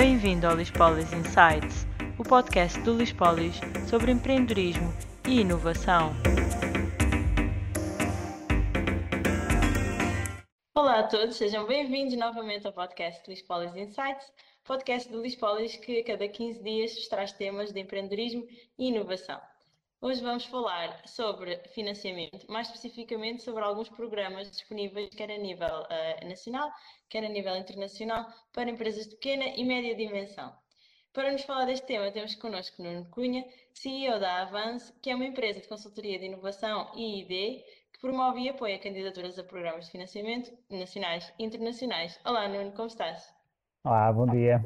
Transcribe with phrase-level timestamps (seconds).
[0.00, 1.86] Bem-vindo ao Lispolis Insights,
[2.18, 4.90] o podcast do Lispolis sobre empreendedorismo
[5.28, 6.14] e inovação.
[10.74, 14.32] Olá a todos, sejam bem-vindos novamente ao podcast Lispolis Insights,
[14.64, 18.48] podcast do Lispolis que a cada 15 dias traz temas de empreendedorismo
[18.78, 19.38] e inovação.
[20.02, 26.26] Hoje vamos falar sobre financiamento, mais especificamente sobre alguns programas disponíveis, quer a nível uh,
[26.26, 26.72] nacional,
[27.06, 30.54] quer a nível internacional, para empresas de pequena e média dimensão.
[31.12, 35.26] Para nos falar deste tema, temos connosco Nuno Cunha, CEO da Avance, que é uma
[35.26, 37.62] empresa de consultoria de inovação e ID
[37.92, 42.18] que promove e apoia candidaturas a programas de financiamento nacionais e internacionais.
[42.24, 43.34] Olá, Nuno, como estás?
[43.84, 44.64] Olá, bom dia.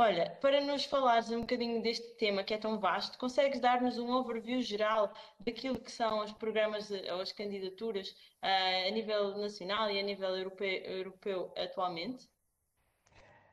[0.00, 4.12] Olha, para nos falares um bocadinho deste tema que é tão vasto, consegues dar-nos um
[4.12, 9.98] overview geral daquilo que são os programas ou as candidaturas uh, a nível nacional e
[9.98, 12.30] a nível europeu, europeu atualmente?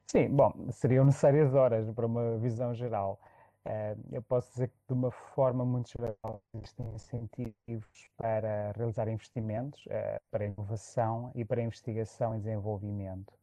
[0.06, 3.20] Sim, bom, seriam necessárias horas para uma visão geral.
[3.66, 9.84] Uh, eu posso dizer que, de uma forma muito geral, existem incentivos para realizar investimentos,
[9.88, 13.34] uh, para inovação e para investigação e desenvolvimento.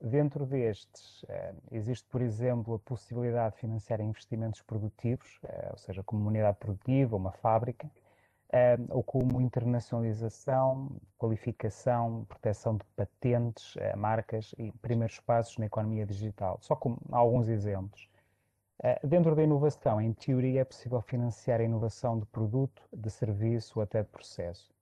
[0.00, 6.02] Dentro destes, eh, existe, por exemplo, a possibilidade de financiar investimentos produtivos, eh, ou seja,
[6.04, 7.90] como uma unidade produtiva, uma fábrica,
[8.52, 16.58] eh, ou como internacionalização, qualificação, proteção de patentes, marcas e primeiros passos na economia digital.
[16.60, 18.08] Só como alguns exemplos.
[19.02, 23.82] Dentro da inovação, em teoria, é possível financiar a inovação de produto, de serviço ou
[23.82, 24.72] até de processo.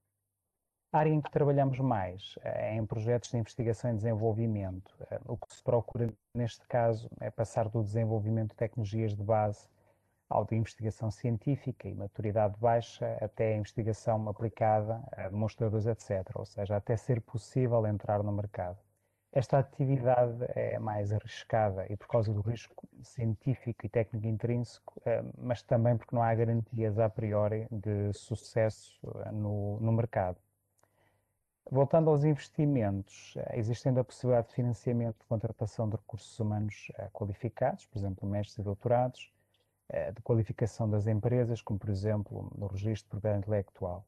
[0.93, 4.97] A área em que trabalhamos mais é em projetos de investigação e desenvolvimento.
[5.11, 9.69] Eh, o que se procura neste caso é passar do desenvolvimento de tecnologias de base
[10.29, 16.35] ao de investigação científica e maturidade baixa até a investigação aplicada, a demonstradores, etc.
[16.37, 18.79] Ou seja, até ser possível entrar no mercado.
[19.33, 25.23] Esta atividade é mais arriscada e por causa do risco científico e técnico intrínseco, eh,
[25.37, 28.99] mas também porque não há garantias a priori de sucesso
[29.33, 30.39] no, no mercado.
[31.69, 37.09] Voltando aos investimentos, eh, existendo a possibilidade de financiamento de contratação de recursos humanos eh,
[37.13, 39.33] qualificados, por exemplo, mestres e doutorados,
[39.89, 44.07] eh, de qualificação das empresas, como por exemplo no registro de propriedade intelectual.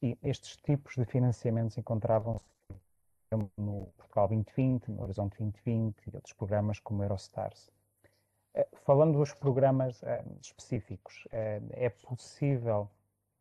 [0.00, 2.46] E estes tipos de financiamentos encontravam-se
[3.58, 7.70] no Portugal 2020, no Horizonte 2020 e outros programas como Eurostars.
[8.84, 10.00] Falando dos programas
[10.40, 12.90] específicos, é possível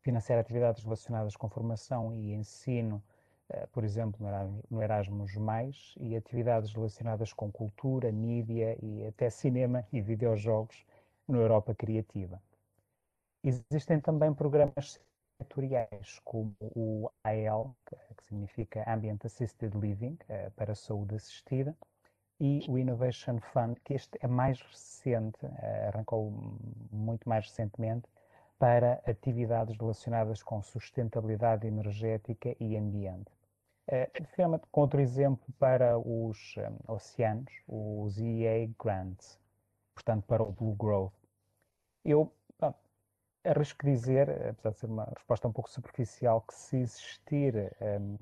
[0.02, 3.02] financiar atividades relacionadas com formação e ensino
[3.72, 4.26] por exemplo,
[4.70, 10.86] no Erasmus, Mais, e atividades relacionadas com cultura, mídia e até cinema e videojogos
[11.28, 12.42] na Europa Criativa.
[13.44, 15.00] Existem também programas
[15.42, 21.76] setoriais, como o AL, que significa Ambient Assisted Living, eh, para saúde assistida,
[22.40, 26.32] e o Innovation Fund, que este é mais recente, eh, arrancou
[26.92, 28.08] muito mais recentemente,
[28.58, 33.32] para atividades relacionadas com sustentabilidade energética e ambiente.
[34.36, 39.40] Finalmente, com outro exemplo para os um, eh, oceanos, os EA Grants,
[39.96, 41.14] portanto, para o Blue Growth.
[42.06, 42.74] Eu bom,
[43.44, 48.18] arrisco dizer, apesar de ser uma resposta um pouco superficial, que se existir um,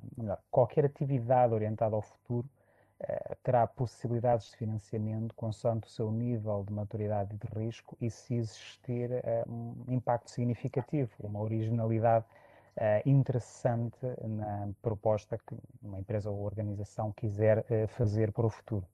[0.49, 2.49] qualquer atividade orientada ao futuro,
[3.01, 8.09] uh, terá possibilidades de financiamento consoante o seu nível de maturidade e de risco e
[8.09, 12.25] se existir uh, um impacto significativo, uma originalidade
[13.05, 18.87] interessante na proposta que uma empresa ou organização quiser uh, fazer para o futuro.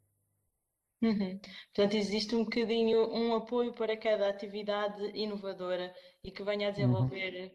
[1.02, 1.38] Uhum.
[1.74, 6.76] Portanto, existe um bocadinho um apoio para cada atividade inovadora e que venha a uhum.
[6.76, 7.52] desenvolver, uhum.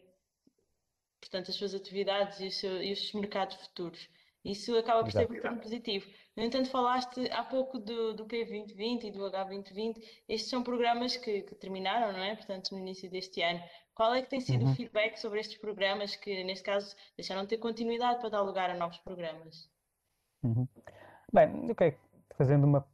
[1.19, 4.07] portanto, as suas atividades e os, seus, e os mercados futuros.
[4.43, 5.27] Isso acaba por Exato.
[5.27, 6.09] ser bastante positivo.
[6.35, 10.01] No entanto, falaste há pouco do, do P2020 e do H2020.
[10.27, 12.35] Estes são programas que, que, terminaram, não é?
[12.35, 13.59] Portanto, no início deste ano.
[13.93, 14.71] Qual é que tem sido uhum.
[14.71, 18.69] o feedback sobre estes programas que, neste caso, deixaram de ter continuidade para dar lugar
[18.69, 19.69] a novos programas?
[20.41, 20.65] Uhum.
[21.33, 21.97] Bem, ok.
[22.37, 22.87] Fazendo uma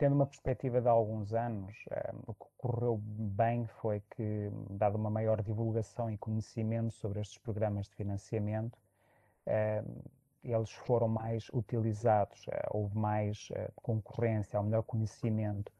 [0.00, 5.10] tendo uma perspectiva de alguns anos, eh, o que correu bem foi que, dada uma
[5.10, 8.78] maior divulgação e conhecimento sobre estes programas de financiamento,
[10.42, 15.70] eles foram mais utilizados, eh, houve mais eh, concorrência, um melhor conhecimento.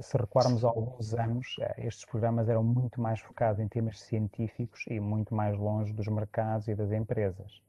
[0.00, 4.98] Se recuarmos há alguns anos, estes programas eram muito mais focados em temas científicos e
[4.98, 7.60] muito mais longe dos mercados e das empresas.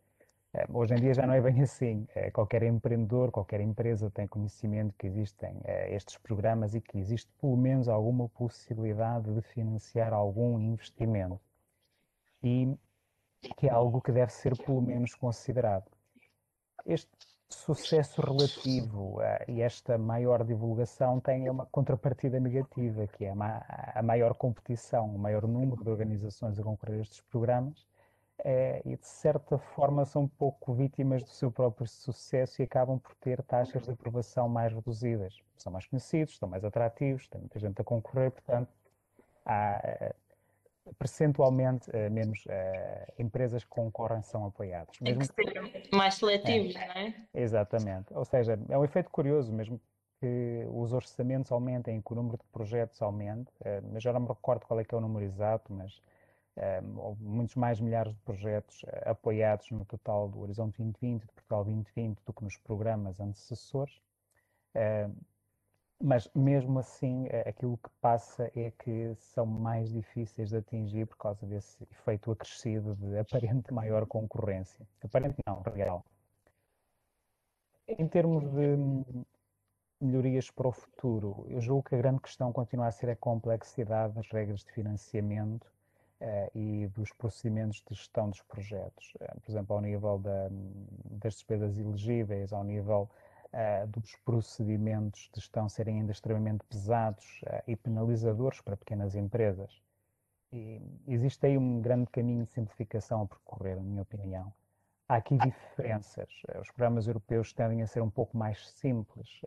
[0.69, 2.07] Hoje em dia já não é bem assim.
[2.31, 5.59] Qualquer empreendedor, qualquer empresa tem conhecimento que existem
[5.89, 11.41] estes programas e que existe pelo menos alguma possibilidade de financiar algum investimento.
[12.41, 12.73] E
[13.57, 15.89] que é algo que deve ser pelo menos considerado.
[16.85, 17.09] este
[17.49, 24.33] sucesso relativo uh, e esta maior divulgação tem uma contrapartida negativa, que é a, maior
[24.33, 27.79] competição, o maior número de organizações a concorrer a estes programas,
[28.41, 32.99] uh, e de certa forma são um pouco vítimas do seu próprio sucesso e acabam
[32.99, 35.41] por ter taxas de aprovação mais reduzidas.
[35.57, 38.69] São mais conhecidos, são mais atrativos, tem muita gente a concorrer, portanto,
[39.45, 40.15] há eh,
[40.97, 44.95] percentualmente uh, menos uh, empresas que concorrem são apoiadas.
[45.01, 47.15] Mesmo que sejam mais seletivos, é, não é?
[47.33, 48.13] Exatamente.
[48.13, 49.79] Ou seja, é um efeito curioso, mesmo
[50.19, 54.27] que os orçamentos aumentem, que o número de projetos aumente, uh, mas já não me
[54.27, 56.01] recordo qual é que é o número exato, mas
[56.95, 62.17] houve muitos mais milhares de projetos apoiados no total do Horizonte 2020, de Portugal 2020,
[62.25, 64.01] do que nos programas antecessores.
[65.99, 71.17] Mas mesmo assim, eh, aquilo que passa é que são mais difíceis de atingir por
[71.17, 74.87] causa desse efeito acrescido de aparente maior concorrência.
[75.03, 76.05] Aparente não, real.
[77.87, 78.77] Em termos de
[79.99, 84.13] melhorias para o futuro, eu julgo que a grande questão continua a ser a complexidade
[84.13, 85.65] das regras de financiamento
[86.21, 89.13] uh, e dos procedimentos de gestão dos projetos.
[89.15, 90.49] Uh, por exemplo, ao nível da,
[91.05, 93.09] das despesas elegíveis, ao nível
[93.53, 99.81] uh, dos procedimentos de gestão serem ainda extremamente pesados uh, e penalizadores para pequenas empresas.
[100.51, 104.53] E existe aí um grande caminho de simplificação a percorrer, na minha opinião.
[105.09, 106.29] Há aqui diferenças.
[106.47, 109.41] Eh, os programas europeus tendem a ser um pouco mais simples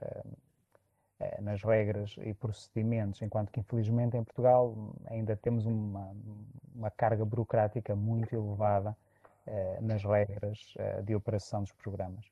[1.40, 4.74] nas regras e procedimentos, enquanto que, infelizmente, em Portugal
[5.06, 6.14] ainda temos uma,
[6.74, 8.96] uma carga burocrática muito elevada
[9.82, 10.74] nas regras
[11.04, 12.24] de operação dos programas.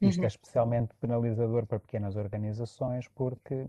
[0.00, 0.24] Isto é uhum.
[0.24, 3.66] é especialmente penalizador para pequenas organizações, porque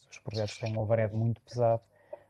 [0.00, 1.82] se os projetos têm um overhead muito pesado,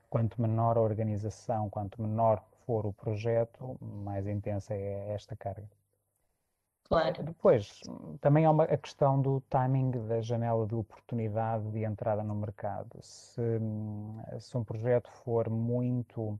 [0.08, 5.68] quanto menor a organização, quanto menor for o projeto, mais intensa é esta carga.
[6.84, 7.22] Claro.
[7.22, 7.80] Depois,
[8.20, 12.98] também há uma, a questão do timing da janela de oportunidade de entrada no mercado.
[13.00, 13.58] Se,
[14.38, 16.38] se um projeto for muito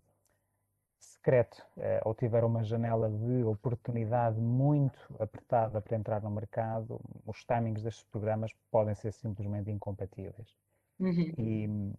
[1.22, 7.44] secreto eh, ou tiver uma janela de oportunidade muito apertada para entrar no mercado, os
[7.44, 10.56] timings destes programas podem ser simplesmente incompatíveis.
[10.98, 11.32] Uhum.
[11.38, 11.94] E,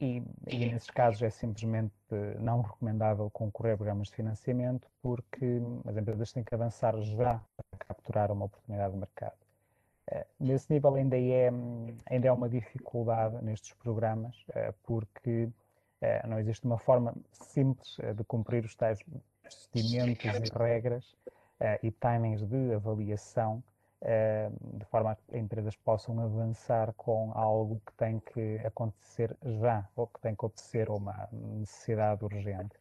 [0.00, 1.92] e, e, nesses casos é simplesmente
[2.40, 7.78] não recomendável concorrer a programas de financiamento porque as empresas têm que avançar já para
[7.78, 9.36] capturar uma oportunidade de mercado.
[10.10, 11.50] Uh, nesse nível ainda é,
[12.06, 14.36] ainda é uma dificuldade nestes programas,
[14.82, 15.48] porque
[16.26, 18.98] não existe uma forma simples eh, de cumprir os tais
[19.42, 21.16] procedimentos e regras
[21.60, 23.62] eh, e timings de avaliação
[24.00, 29.88] eh, de forma a que empresas possam avançar com algo que tem que acontecer já
[29.96, 32.76] ou que tem que obedecer a uma necessidade urgente.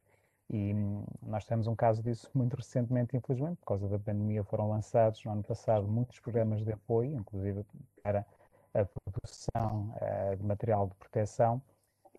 [0.49, 4.69] E hum, nós temos um caso disso muito recentemente, infelizmente, por causa da pandemia foram
[4.69, 7.65] lançados no ano passado muitos programas de apoio, inclusive
[8.03, 8.25] para
[8.73, 9.93] a produção
[10.37, 11.61] de material de proteção,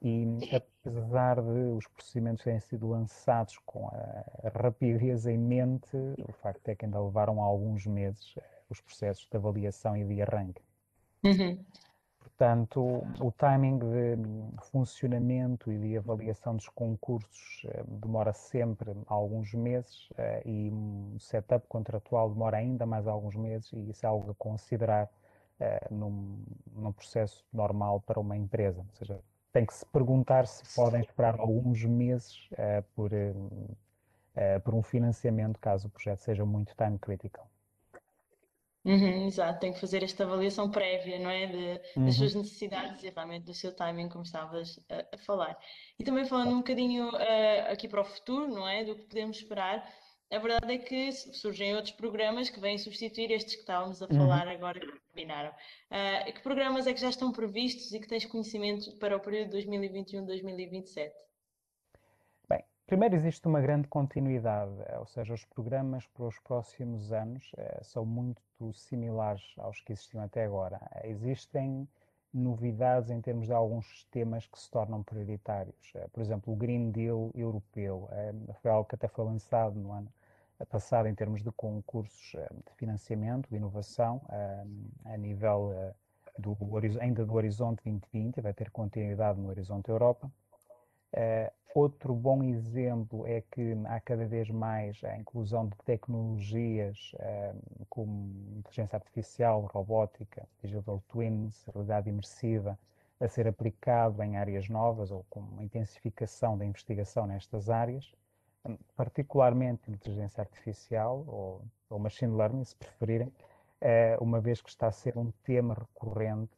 [0.05, 5.97] e apesar de os procedimentos terem sido lançados com a rapidez em mente,
[6.29, 10.21] o facto é que ainda levaram alguns meses eh, os processos de avaliação e de
[10.21, 10.61] arranque.
[11.25, 11.59] Uhum.
[12.19, 12.81] Portanto,
[13.19, 20.43] o timing de funcionamento e de avaliação dos concursos eh, demora sempre alguns meses eh,
[20.45, 25.11] e o setup contratual demora ainda mais alguns meses e isso é algo a considerar
[25.89, 28.81] num, num processo normal para uma empresa.
[28.81, 29.21] Ou seja,
[29.55, 35.61] tem que se perguntar se podem esperar alguns meses uh, por, uh, por um financiamento,
[35.61, 37.49] caso o projeto seja muito time critical.
[38.85, 41.47] Uhum, exato, tem que fazer esta avaliação prévia, não é?
[41.47, 42.05] De, uhum.
[42.05, 45.57] Das suas necessidades e realmente do seu timing, como estavas a, a falar.
[45.99, 48.85] E também falando um bocadinho uh, aqui para o futuro, não é?
[48.85, 49.89] Do que podemos esperar.
[50.31, 54.47] A verdade é que surgem outros programas que vêm substituir estes que estávamos a falar
[54.47, 54.53] uhum.
[54.53, 55.51] agora que terminaram.
[55.51, 59.57] Uh, que programas é que já estão previstos e que tens conhecimento para o período
[59.57, 61.13] 2021-2027?
[62.49, 67.85] Bem, primeiro existe uma grande continuidade, ou seja, os programas para os próximos anos uh,
[67.85, 70.81] são muito similares aos que existiam até agora.
[71.05, 71.87] Existem
[72.35, 75.93] novidades em termos de alguns temas que se tornam prioritários.
[75.95, 79.93] Eh, por exemplo, o Green Deal europeu eh, foi algo que até foi lançado no
[79.93, 80.13] ano
[80.69, 84.21] passado em termos de concursos eh, de financiamento, de inovação,
[85.05, 85.95] a nível
[86.39, 86.57] do,
[87.01, 90.31] ainda do Horizonte 2020, vai ter continuidade no Horizonte Europa.
[91.75, 98.59] Outro bom exemplo é que há cada vez mais a inclusão de tecnologias um, como
[98.59, 102.79] inteligência artificial, robótica, digital twins, realidade imersiva,
[103.19, 108.15] a ser aplicado em áreas novas ou com uma intensificação da investigação nestas áreas.
[108.97, 113.33] particularmente inteligência artificial ou, ou machine learning, se preferirem,
[114.21, 116.53] uma vez que está a ser um tema recorrente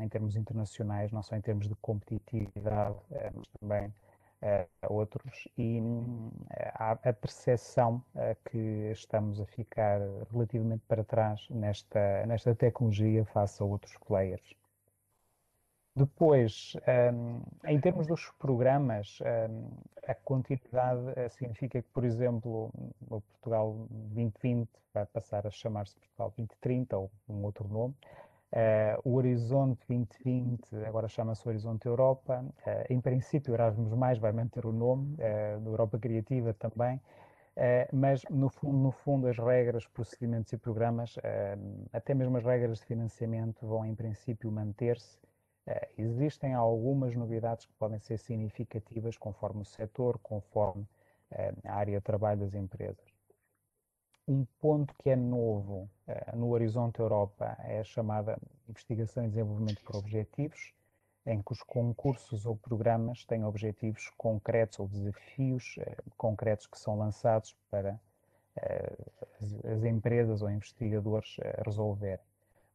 [0.00, 2.96] em termos internacionais, não só em termos de competitividade,
[3.34, 3.92] mas também
[4.82, 5.80] a outros e
[6.74, 8.02] a percepção
[8.50, 10.00] que estamos a ficar
[10.30, 14.54] relativamente para trás nesta, nesta tecnologia face a outros players.
[15.96, 16.76] Depois,
[17.14, 19.66] um, em termos dos programas, um,
[20.06, 22.70] a continuidade uh, significa que, por exemplo,
[23.08, 27.94] o Portugal 2020 vai passar a chamar-se Portugal 2030 ou um outro nome.
[28.52, 32.44] Uh, o Horizonte 2020 agora chama-se Horizonte Europa.
[32.66, 37.00] Uh, em princípio, Erasmus Mais vai manter o nome, uh, Europa Criativa também.
[37.90, 41.16] mas, no fundo, no fundo, as regras, procedimentos e programas,
[41.90, 45.35] até mesmo as regras de financiamento, vão, em princípio, manter-se eh,
[45.98, 50.86] existem algumas novidades que podem ser significativas conforme o setor, conforme
[51.30, 53.04] eh, a área de trabalho das empresas.
[54.28, 59.82] Um ponto que é novo eh, no Horizonte Europa é a chamada investigação e desenvolvimento
[59.82, 60.72] por objetivos,
[61.26, 65.76] em que os concursos ou programas têm objetivos concretos ou desafios
[66.16, 68.00] concretos que são lançados para
[69.64, 72.24] as empresas ou investigadores resolverem.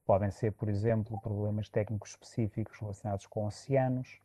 [0.06, 4.20] Podem ser, por exemplo, problemas técnicos específicos relacionados com oceanos,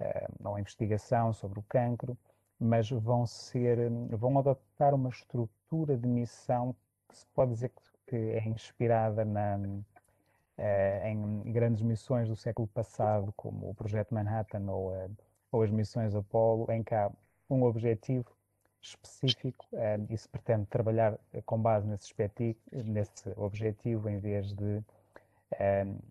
[0.00, 2.16] uh, ou investigação sobre o cancro,
[2.58, 6.76] mas vão ser, vão adotar uma estrutura de missão
[7.08, 7.72] que se pode dizer
[8.06, 14.70] que é inspirada na, uh, em grandes missões do século passado, como o Projeto Manhattan
[14.70, 15.10] ou, uh,
[15.50, 17.10] ou as missões Apollo, em que há
[17.48, 18.30] um objetivo
[18.80, 19.64] específico
[20.10, 22.12] e se pretende trabalhar com base nesse,
[22.72, 24.82] nesse objetivo em vez de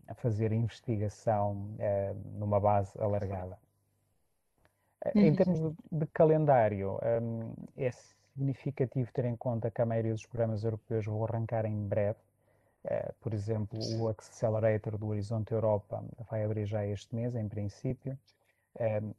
[0.07, 1.75] a fazer investigação
[2.33, 3.57] numa base alargada.
[5.15, 5.21] Uhum.
[5.21, 10.25] Em termos de, de calendário, um, é significativo ter em conta que a maioria dos
[10.25, 12.19] programas europeus vão arrancar em breve.
[13.19, 18.17] Por exemplo, o Accelerator do Horizonte Europa vai abrir já este mês, em princípio.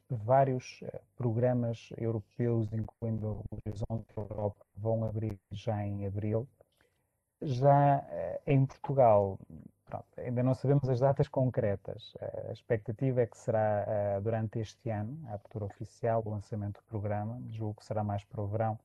[0.08, 0.82] Vários
[1.16, 6.48] programas europeus, incluindo o Horizonte Europa, vão abrir já em abril.
[7.40, 8.04] Já
[8.46, 9.38] em Portugal,
[9.92, 12.14] Pronto, ainda não sabemos as datas concretas.
[12.48, 16.84] A expectativa é que será uh, durante este ano, a abertura oficial, o lançamento do
[16.84, 17.38] programa.
[17.50, 18.78] Julgo que será mais para o verão,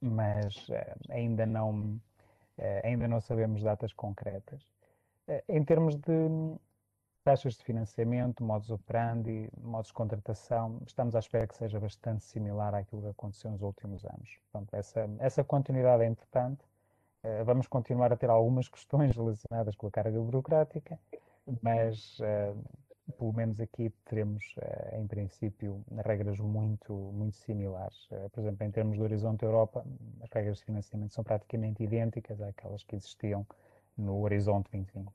[0.00, 0.74] mas uh,
[1.10, 2.00] ainda, não, uh,
[2.84, 4.62] ainda não sabemos datas concretas.
[5.48, 6.56] em termos de
[7.24, 12.76] taxas de financiamento, modos operandi, modos de contratação, estamos à espera que seja bastante similar
[12.76, 14.38] àquilo que aconteceu nos últimos anos.
[14.52, 16.67] Portanto, essa, essa continuidade é importante eh,
[17.44, 20.98] vamos continuar a ter algumas questões relacionadas com a carga burocrática,
[21.62, 28.06] mas uh, pelo menos aqui teremos, uh, em princípio, regras muito, muito similares.
[28.10, 29.84] Uh, por exemplo, em termos do Horizonte Europa,
[30.22, 33.46] as regras de financiamento são praticamente idênticas àquelas que existiam
[33.96, 35.12] no Horizonte 2020.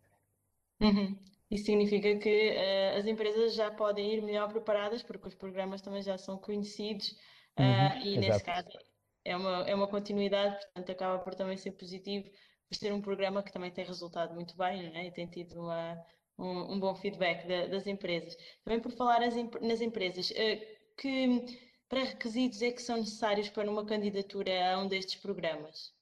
[0.81, 1.17] Uhum.
[1.49, 2.57] Isso significa que
[2.97, 7.15] as empresas já podem ir melhor preparadas, porque os programas também já são conhecidos,
[7.59, 8.01] uhum.
[8.01, 8.19] e Exato.
[8.19, 8.92] nesse caso
[9.25, 12.29] é uma, é uma continuidade, portanto acaba por também ser positivo
[12.73, 15.07] por ser um programa que também tem resultado muito bem né?
[15.07, 16.03] e tem tido uma,
[16.37, 18.35] um, um bom feedback da, das empresas.
[18.63, 21.45] Também por falar as, nas empresas, uh, que
[21.87, 25.93] pré-requisitos é que são necessários para uma candidatura a um destes programas?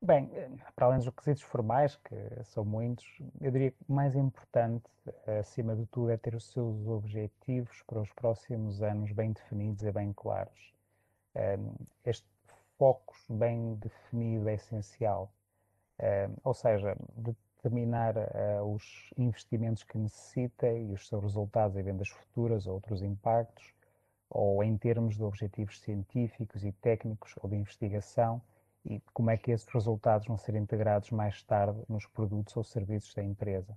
[0.00, 2.14] Bem, eh, para além dos requisitos formais, que
[2.44, 3.04] são muitos,
[3.40, 4.88] eu diria que o mais importante,
[5.40, 9.90] acima de tudo, é ter os seus objetivos para os próximos anos bem definidos e
[9.90, 10.77] bem claros
[12.04, 12.26] este
[12.78, 15.32] foco bem definido é essencial.
[16.44, 22.66] ou seja, determinar uh, os investimentos que necessita e os seus resultados em vendas futuras
[22.66, 23.74] ou outros impactos,
[24.30, 28.40] ou em termos de objetivos científicos e técnicos ou de investigação,
[28.84, 33.12] e como é que esses resultados vão ser integrados mais tarde nos produtos ou serviços
[33.14, 33.76] da empresa.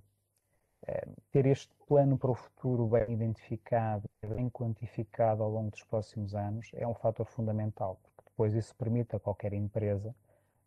[1.30, 6.70] Ter este plano para o futuro bem identificado, bem quantificado ao longo dos próximos anos
[6.74, 10.14] é um fator fundamental, porque depois isso permite a qualquer empresa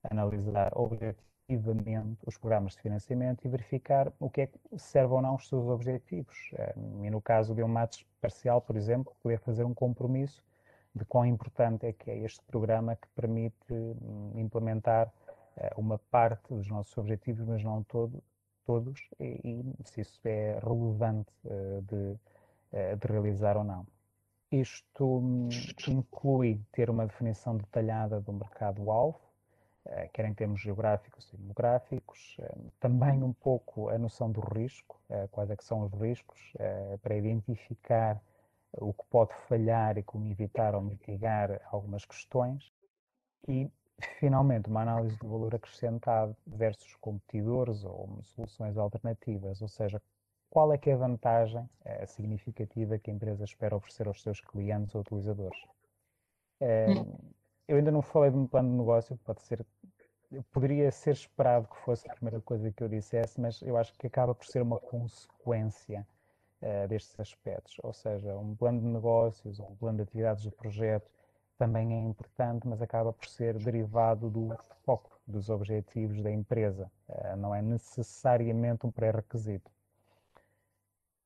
[0.09, 5.35] analisar objetivamente os programas de financiamento e verificar o que é que serve ou não
[5.35, 6.49] os seus objetivos.
[6.53, 10.43] Eh, e no caso de um match parcial, por exemplo, poder fazer um compromisso
[10.93, 15.11] de quão importante é que é este programa que permite hum, implementar
[15.57, 18.23] eh, uma parte dos nossos objetivos, mas não todo,
[18.65, 23.85] todos e, e se isso é relevante uh, de, uh, de, realizar ou não.
[24.51, 25.49] Isto hum,
[25.87, 29.19] inclui ter uma definição detalhada do mercado-alvo,
[29.85, 32.37] uh, quer em termos geográficos e demográficos,
[32.79, 34.99] também um pouco a noção do risco,
[35.31, 36.39] quais é que são os riscos,
[37.01, 38.21] para identificar
[38.73, 42.71] o que pode falhar e como evitar ou mitigar algumas questões.
[43.47, 43.69] E,
[44.19, 50.01] finalmente, uma análise do valor acrescentado versus competidores ou soluções alternativas, ou seja,
[50.49, 54.39] qual é que é a vantagem é, significativa que a empresa espera oferecer aos seus
[54.41, 55.59] clientes ou utilizadores.
[56.59, 56.87] É,
[57.67, 59.65] eu ainda não falei de um plano de negócio, pode ser,
[60.51, 64.07] poderia ser esperado que fosse a primeira coisa que eu dissesse, mas eu acho que
[64.07, 66.07] acaba por ser uma consequência
[66.61, 67.75] uh, destes aspectos.
[67.83, 71.09] Ou seja, um plano de negócios ou um plano de atividades do projeto
[71.57, 76.91] também é importante, mas acaba por ser derivado do foco dos objetivos da empresa.
[77.07, 79.71] Uh, não é necessariamente um pré-requisito.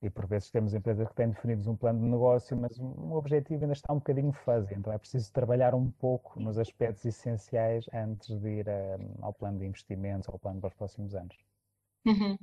[0.02, 3.64] E por vezes temos empresas que têm definidos um plano de negócio, mas o objetivo
[3.64, 8.40] ainda está um bocadinho fuzzy, então é preciso trabalhar um pouco nos aspectos essenciais antes
[8.40, 11.36] de ir a, ao plano de investimentos, ao plano para os próximos anos.
[12.06, 12.38] Uhum.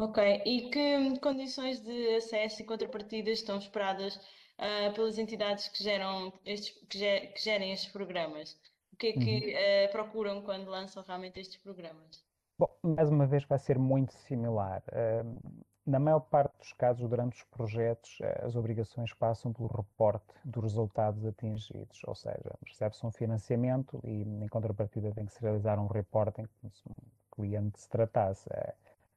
[0.00, 6.32] Ok, e que condições de acesso e contrapartidas estão esperadas uh, pelas entidades que, geram
[6.46, 8.56] estes, que, ger, que, gerem estes programas?
[8.94, 12.24] O que é que uh, procuram quando lançam realmente estes programas?
[12.58, 14.82] Bom, mais uma vez vai ser muito similar.
[14.88, 20.62] Uh, na maior parte dos casos, durante os projetos, as obrigações passam pelo reporte dos
[20.62, 25.88] resultados atingidos, ou seja, recebe-se um financiamento e, em contrapartida, tem que se realizar um
[25.88, 26.94] reporting, como se um
[27.30, 28.48] cliente se tratasse,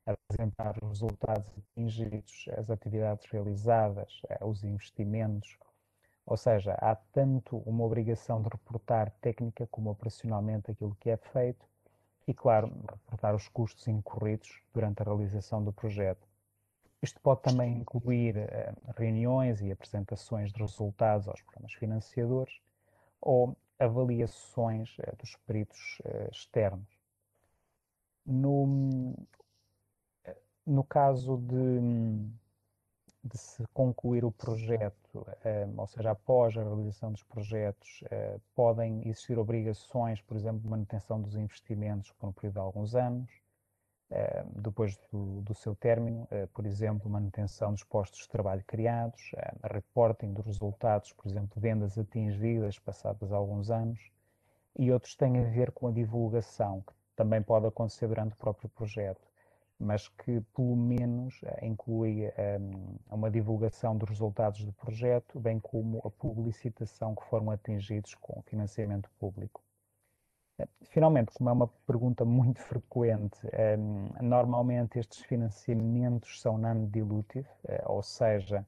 [0.06, 5.58] apresentar os resultados atingidos, as atividades realizadas, eh, os investimentos.
[6.26, 11.66] Ou seja, há tanto uma obrigação de reportar técnica como operacionalmente aquilo que é feito
[12.28, 16.26] e, claro, reportar os custos incorridos durante a realização do projeto.
[17.02, 22.62] Isto pode também incluir uh, reuniões e apresentações de resultados aos programas financiadores
[23.20, 26.88] ou avaliações uh, dos peritos externos.
[28.26, 29.14] No,
[30.66, 31.80] no caso de,
[33.24, 35.26] de, se concluir o projeto,
[35.78, 38.04] ou seja, após a realização dos projetos,
[38.56, 43.30] podem existir obrigações, por exemplo, de manutenção dos investimentos por um período de alguns anos,
[44.16, 49.32] eh, depois do, do, seu término, eh, por exemplo, manutenção dos postos de trabalho criados,
[49.36, 54.12] eh, reporting dos resultados, por exemplo, vendas atingidas passados alguns anos,
[54.78, 58.70] e outros têm a ver com a divulgação, que também pode acontecer durante o próprio
[58.70, 59.28] projeto,
[59.80, 62.28] mas que pelo menos inclui
[62.60, 68.42] um, uma divulgação dos resultados do projeto, bem como a publicitação que foram atingidos com
[68.44, 69.62] financiamento público.
[70.84, 73.40] Finalmente, como é uma pergunta muito frequente,
[73.78, 78.66] um, normalmente estes financiamentos são non-dilutive, uh, ou seja,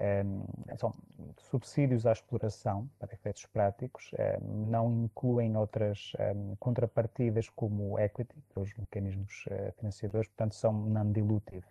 [0.00, 0.94] um, são
[1.38, 4.10] subsídios à exploração, para efeitos práticos,
[4.42, 6.12] um, não incluem outras
[6.58, 11.66] contrapartidas como equity, os mecanismos uh, financiadores, portanto são non-dilutive.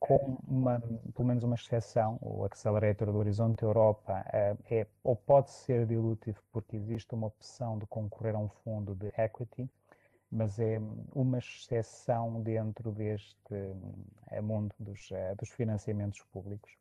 [0.00, 0.82] Com uma,
[1.14, 6.76] pelo menos uma exceção, o Accelerator do Horizonte Europa é, ou pode ser dilutivo porque
[6.76, 9.70] existe uma opção de concorrer a um fundo de equity,
[10.32, 10.80] mas é
[11.14, 13.36] uma exceção dentro deste
[14.30, 16.72] é, mundo dos, é, dos financiamentos públicos.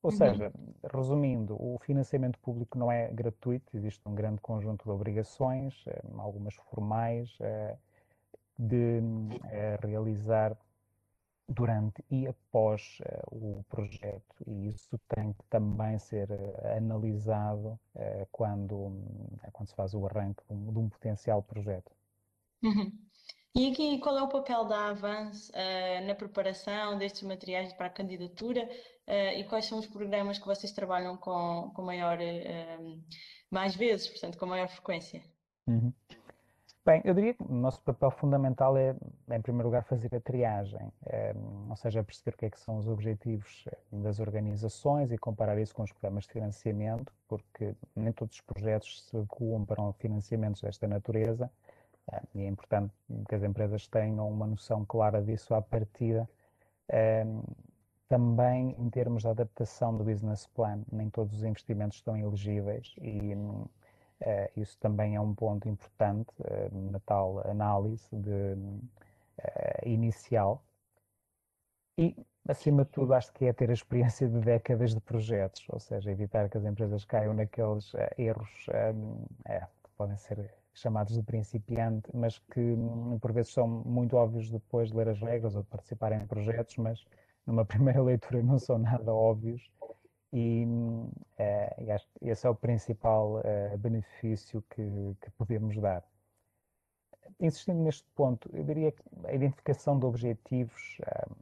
[0.00, 0.16] Ou uhum.
[0.16, 0.52] seja,
[0.94, 5.84] resumindo, o financiamento público não é gratuito, existe um grande conjunto de obrigações,
[6.16, 7.36] algumas formais,
[8.56, 9.02] de
[9.82, 10.56] realizar
[11.46, 12.98] durante e após
[13.30, 16.28] o projeto e isso tem que também ser
[16.76, 17.78] analisado
[18.30, 18.92] quando,
[19.52, 21.90] quando se faz o arranque de um potencial projeto.
[22.62, 22.92] Uhum.
[23.54, 25.50] E aqui qual é o papel da Avance
[26.06, 28.68] na preparação destes materiais para a candidatura
[29.08, 32.16] e quais são os programas que vocês trabalham com, com maior,
[33.50, 35.20] mais vezes, portanto com maior frequência?
[35.66, 35.92] Uhum.
[36.82, 38.96] Bem, eu diria que o nosso papel fundamental é,
[39.30, 41.34] em primeiro lugar, fazer a triagem, é,
[41.68, 45.74] ou seja, perceber o que é que são os objetivos das organizações e comparar isso
[45.74, 50.88] com os programas de financiamento, porque nem todos os projetos se adequam para financiamentos desta
[50.88, 51.69] natureza é,
[52.34, 52.92] e é importante
[53.28, 56.28] que as empresas tenham uma noção clara disso à partida.
[56.88, 57.24] É,
[58.08, 63.34] também em termos de adaptação do business plan, nem todos os investimentos estão elegíveis e
[64.20, 70.62] Uh, isso também é um ponto importante uh, na tal análise de, uh, inicial.
[71.96, 72.14] E,
[72.46, 76.10] acima de tudo, acho que é ter a experiência de décadas de projetos, ou seja,
[76.10, 82.08] evitar que as empresas caiam naqueles erros um, é, que podem ser chamados de principiante,
[82.14, 85.68] mas que um, por vezes são muito óbvios depois de ler as regras ou de
[85.68, 87.04] participar em projetos, mas
[87.46, 89.70] numa primeira leitura não são nada óbvios
[90.32, 96.04] e, uh, e acho que esse é o principal uh, benefício que, que podemos dar.
[97.38, 101.36] Insistindo neste ponto, eu diria que a identificação de objetivos uh,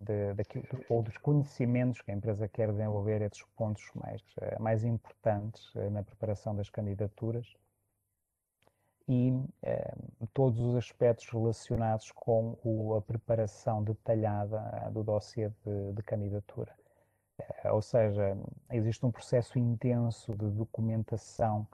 [0.00, 4.22] de, daquilo, ou dos conhecimentos que a empresa quer desenvolver é dos pontos mais,
[4.58, 7.46] mais importantes na preparação das candidaturas
[9.12, 9.94] e eh,
[10.32, 14.58] todos os aspectos relacionados com o, a preparação detalhada
[14.90, 16.72] do dossiê de, de candidatura.
[17.38, 18.36] Eh, ou seja,
[18.70, 21.66] existe um processo intenso de documentação,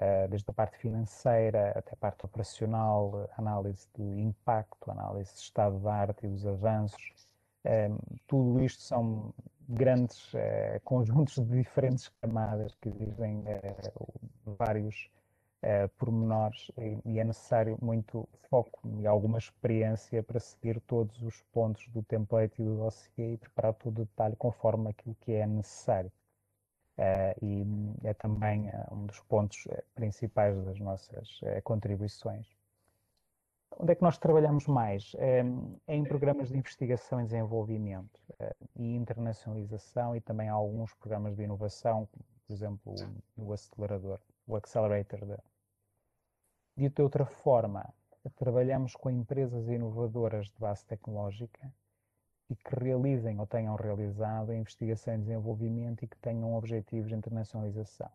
[0.00, 5.78] eh, desde a parte financeira até a parte operacional, análise de impacto, análise de estado
[5.78, 7.14] de arte e dos avanços.
[7.64, 7.90] Eh,
[8.26, 9.32] tudo isto são
[9.68, 13.92] grandes eh, conjuntos de diferentes camadas que exigem eh,
[14.44, 15.10] vários
[15.66, 16.70] uh, pormenores
[17.04, 22.62] e, é necessário muito foco e alguma experiência para seguir todos os pontos do template
[22.62, 26.12] e do dossiê e preparar todo o detalhe conforme aquilo que é necessário.
[26.96, 27.66] Uh, e
[28.04, 32.46] é também uh, um dos pontos principais das nossas contribuições.
[33.78, 35.14] Onde é que nós trabalhamos mais?
[35.86, 38.18] Em programas de investigação e desenvolvimento
[38.74, 42.08] e internacionalização e também alguns programas de inovação,
[42.46, 42.94] por exemplo,
[43.36, 45.38] o acelerador, o accelerator da,
[46.78, 47.88] Dito de outra forma,
[48.36, 51.72] trabalhamos com empresas inovadoras de base tecnológica
[52.50, 58.10] e que realizem ou tenham realizado investigação e desenvolvimento e que tenham objetivos de internacionalização.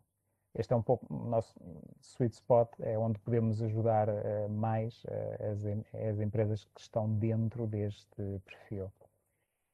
[0.54, 1.60] Este é um pouco o nosso
[2.02, 5.65] sweet spot, é onde podemos ajudar uh, mais uh, as,
[6.10, 8.91] as, empresas que estão dentro deste perfil.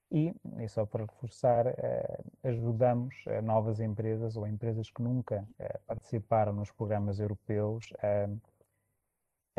[0.09, 5.45] E, e só para reforçar, uh, ajudamos novas empresas ou empresas que nunca
[5.85, 8.29] participaram nos programas europeus a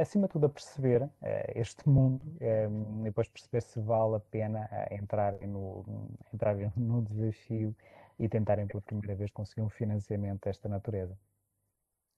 [0.00, 1.10] acima de tudo, a perceber uh,
[1.54, 5.84] este mundo uh, e depois perceber se vale a pena uh, entrar, no,
[6.32, 7.74] entrar no desafio
[8.18, 11.16] e tentarem pela primeira vez conseguir um financiamento desta natureza.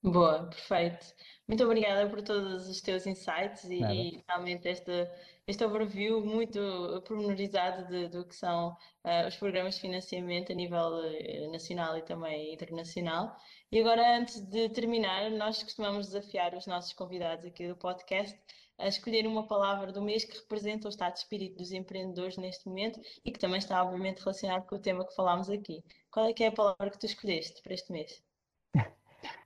[0.03, 1.15] Boa, perfeito.
[1.47, 4.91] Muito obrigada por todos os teus insights e, e realmente este,
[5.47, 6.59] este overview muito
[7.07, 8.71] pormenorizado de, do que são
[9.05, 13.37] uh, os programas de financiamento a nível uh, nacional e também internacional.
[13.71, 18.39] E agora, antes de terminar, nós costumamos desafiar os nossos convidados aqui do podcast
[18.79, 22.67] a escolher uma palavra do mês que representa o estado de espírito dos empreendedores neste
[22.67, 25.85] momento e que também está, obviamente, relacionado com o tema que falámos aqui.
[26.11, 28.30] Qual é que é a palavra que tu escolheste para este mês?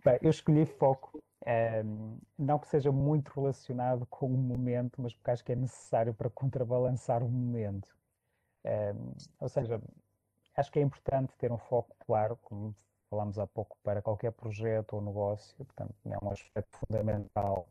[0.05, 5.15] Bem, eu escolhi foco, um, ehm, não que seja muito relacionado com o momento, mas
[5.15, 7.89] porque acho que é necessário para contrabalançar o momento.
[8.65, 9.81] Um, ehm, ou seja,
[10.57, 12.75] acho que é importante ter um foco claro, como
[13.11, 17.69] falámos há pouco, para qualquer projeto ou negócio, portanto, é um aspecto fundamental.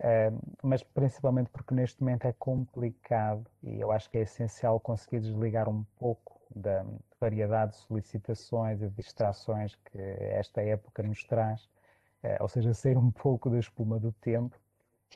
[0.00, 5.20] Ehm, mas principalmente porque neste momento é complicado e eu acho que é essencial conseguir
[5.20, 6.84] desligar um pouco da
[7.20, 11.68] variedade de solicitações e distrações que esta época nos traz,
[12.22, 14.58] eh, ou seja, sair um pouco da espuma do tempo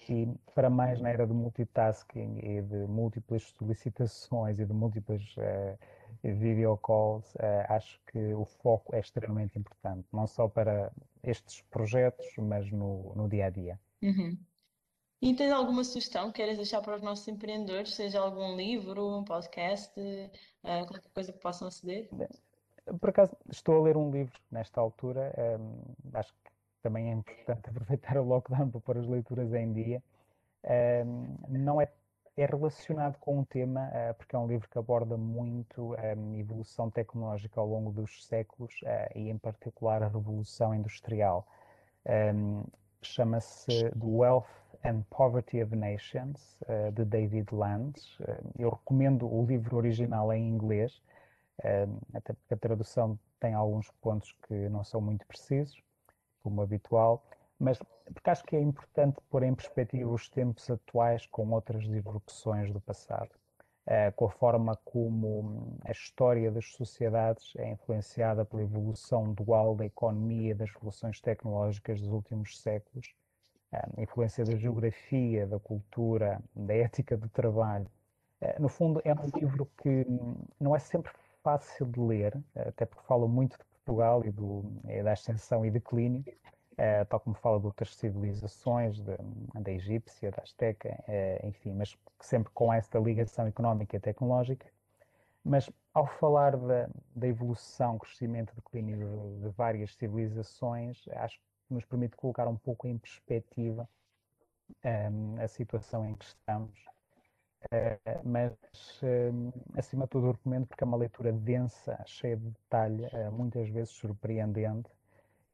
[0.09, 5.79] e para mais na era de multitasking e de múltiplas solicitações e de múltiplas uh,
[6.23, 12.27] video calls, uh, acho que o foco é extremamente importante, não só para estes projetos,
[12.39, 13.81] mas no, no dia a dia.
[14.03, 14.37] Uhum.
[15.21, 19.25] E tens alguma sugestão que queres deixar para os nossos empreendedores, seja algum livro, um
[19.25, 22.09] podcast, uh, qualquer coisa que possam aceder?
[23.01, 25.83] Por acaso, estou a ler um livro nesta altura, um,
[26.15, 26.51] acho que
[26.83, 30.03] também é importante aproveitar o lockdown para pôr as leituras em dia.
[31.05, 31.89] Um, não é,
[32.37, 36.39] é relacionado com um tema, uh, porque é um livro que aborda muito a um,
[36.39, 41.45] evolução tecnológica ao longo dos séculos uh, e, em particular, a revolução industrial.
[43.03, 47.99] Chama-se The Wealth and Poverty of Nations, uh, de David Land.
[48.21, 51.03] Uh, eu recomendo o livro original em inglês,
[51.61, 55.81] uh, até porque a tradução tem alguns pontos que não são muito precisos,
[56.43, 57.25] como habitual,
[57.59, 57.79] mas
[58.13, 62.81] porque acho que é importante pôr em perspectiva os tempos atuais com outras disrupções do
[62.81, 63.29] passado,
[64.17, 70.53] com a forma como a história das sociedades é influenciada pela evolução dual da economia
[70.53, 73.13] e das revoluções tecnológicas dos últimos séculos
[73.73, 77.87] a influência da geografia, da cultura, da ética do trabalho.
[78.41, 80.07] Eh, no fundo, é um livro que
[80.59, 85.03] não é sempre fácil de ler, até porque fala muito de Portugal e, do, e
[85.03, 86.25] da ascensão e declínio,
[86.77, 89.17] eh, tal como fala de outras civilizações, de,
[89.61, 94.67] da egípcia, da azteca, eh, enfim, mas sempre com esta ligação económica e tecnológica.
[95.45, 101.41] Mas ao falar da, da evolução, crescimento, declínio de, de várias civilizações, acho
[101.73, 103.89] nos permite colocar um pouco em perspectiva
[104.85, 106.79] um, a situação em que estamos.
[107.73, 108.53] Uh, mas,
[109.03, 113.69] um, acima de tudo, recomendo porque é uma leitura densa, cheia de detalhe, uh, muitas
[113.69, 114.89] vezes surpreendente,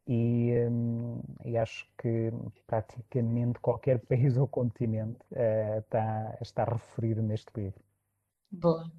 [0.07, 2.31] e, um, e, acho que
[2.67, 7.81] praticamente qualquer país ou continente uh, está, está referido neste livro.
[8.51, 8.91] Boa.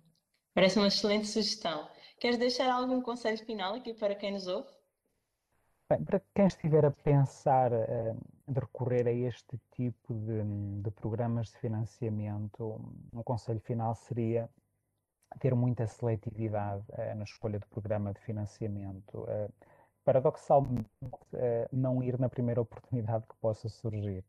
[0.53, 1.87] Parece uma excelente sugestão.
[2.19, 4.74] Queres deixar algum conselho final aqui para quem nos ouve?
[5.87, 8.17] Bem, para quem estiver a pensar uh,
[8.47, 10.41] de recorrer a este tipo de,
[10.81, 12.81] de, programas de financiamento,
[13.13, 14.49] um conselho final seria
[15.39, 19.19] ter muita seletividade uh, na escolha do programa de financiamento.
[19.19, 19.53] Uh,
[20.03, 20.89] paradoxalmente,
[21.71, 24.23] não ir na primeira oportunidade que possa surgir.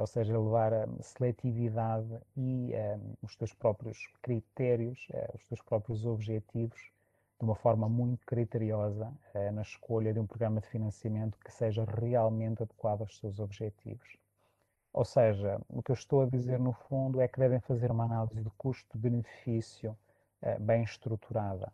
[0.00, 2.72] ou seja, levar a seletividade e
[3.20, 6.80] os teus próprios critérios, os teus próprios objetivos
[7.38, 11.84] de uma forma muito criteriosa eh, na escolha de um programa de financiamento que seja
[11.84, 14.16] realmente adequado aos seus objetivos.
[14.92, 18.04] Ou seja, o que eu estou a dizer no fundo é que devem fazer uma
[18.04, 19.96] análise de custo-benefício
[20.40, 21.70] eh, bem estruturada.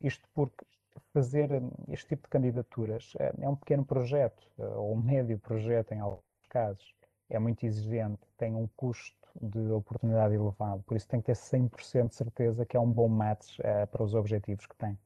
[0.00, 0.64] Isto porque
[1.12, 5.92] fazer hum, este tipo de candidaturas eh, é um pequeno projeto, ou um médio projeto
[5.92, 6.94] em alguns casos.
[7.28, 12.08] É muito exigente, tem um custo de oportunidade elevado, por isso tem que ter 100%
[12.08, 14.98] de certeza que é um bom match uh, para os objetivos que tem.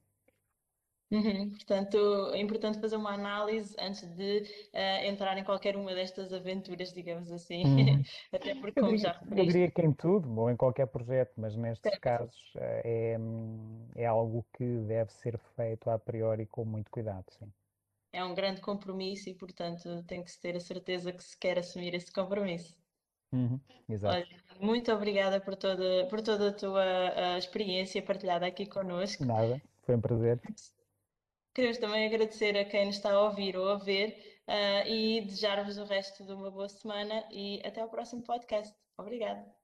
[1.11, 1.51] Uhum.
[1.51, 1.97] Portanto,
[2.33, 7.31] é importante fazer uma análise antes de uh, entrar em qualquer uma destas aventuras, digamos
[7.31, 7.63] assim.
[7.65, 8.03] Uhum.
[8.33, 9.39] Até porque, como diria, já referiste...
[9.39, 12.01] Eu diria que em tudo, ou em qualquer projeto, mas nestes certo.
[12.01, 13.17] casos uh, é,
[13.95, 17.47] é algo que deve ser feito a priori com muito cuidado, sim.
[18.13, 21.59] É um grande compromisso e, portanto, tem que se ter a certeza que se quer
[21.59, 22.77] assumir esse compromisso.
[23.35, 23.61] Uhum.
[24.05, 24.27] Olha,
[24.61, 29.25] muito obrigada por toda, por toda a tua experiência partilhada aqui connosco.
[29.25, 30.41] Nada, foi um prazer.
[31.53, 35.79] Queremos também agradecer a quem nos está a ouvir ou a ver uh, e desejar-vos
[35.79, 38.75] o resto de uma boa semana e até ao próximo podcast.
[38.97, 39.64] Obrigada.